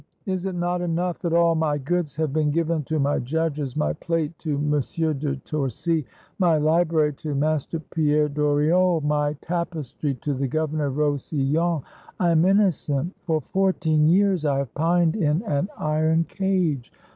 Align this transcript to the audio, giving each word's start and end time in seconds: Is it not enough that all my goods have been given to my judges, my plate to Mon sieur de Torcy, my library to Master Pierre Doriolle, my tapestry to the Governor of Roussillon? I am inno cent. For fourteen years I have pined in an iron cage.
Is 0.25 0.47
it 0.47 0.55
not 0.55 0.81
enough 0.81 1.19
that 1.19 1.31
all 1.31 1.53
my 1.53 1.77
goods 1.77 2.15
have 2.15 2.33
been 2.33 2.49
given 2.49 2.81
to 2.85 2.97
my 2.97 3.19
judges, 3.19 3.75
my 3.77 3.93
plate 3.93 4.35
to 4.39 4.57
Mon 4.57 4.81
sieur 4.81 5.13
de 5.13 5.35
Torcy, 5.35 6.07
my 6.39 6.57
library 6.57 7.13
to 7.13 7.35
Master 7.35 7.79
Pierre 7.79 8.27
Doriolle, 8.27 9.01
my 9.03 9.33
tapestry 9.41 10.15
to 10.15 10.33
the 10.33 10.47
Governor 10.47 10.85
of 10.87 10.97
Roussillon? 10.97 11.83
I 12.19 12.31
am 12.31 12.41
inno 12.41 12.73
cent. 12.73 13.13
For 13.27 13.41
fourteen 13.41 14.07
years 14.07 14.43
I 14.43 14.57
have 14.57 14.73
pined 14.73 15.15
in 15.17 15.43
an 15.43 15.69
iron 15.77 16.23
cage. 16.23 16.91